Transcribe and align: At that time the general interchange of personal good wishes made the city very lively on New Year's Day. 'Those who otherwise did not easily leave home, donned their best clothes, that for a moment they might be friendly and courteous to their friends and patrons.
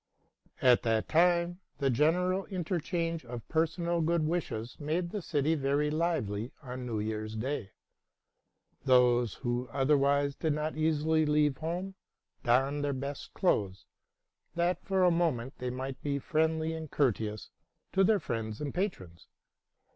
At 0.63 0.81
that 0.81 1.07
time 1.07 1.59
the 1.77 1.91
general 1.91 2.47
interchange 2.47 3.23
of 3.23 3.47
personal 3.47 4.01
good 4.01 4.25
wishes 4.25 4.79
made 4.79 5.11
the 5.11 5.21
city 5.21 5.53
very 5.53 5.91
lively 5.91 6.51
on 6.63 6.87
New 6.87 6.99
Year's 6.99 7.35
Day. 7.35 7.69
'Those 8.83 9.35
who 9.35 9.69
otherwise 9.71 10.33
did 10.33 10.53
not 10.53 10.75
easily 10.75 11.23
leave 11.23 11.57
home, 11.57 11.93
donned 12.43 12.83
their 12.83 12.93
best 12.93 13.35
clothes, 13.35 13.85
that 14.55 14.83
for 14.83 15.03
a 15.03 15.11
moment 15.11 15.59
they 15.59 15.69
might 15.69 16.01
be 16.01 16.17
friendly 16.17 16.73
and 16.73 16.89
courteous 16.89 17.51
to 17.93 18.03
their 18.03 18.19
friends 18.19 18.59
and 18.59 18.73
patrons. 18.73 19.27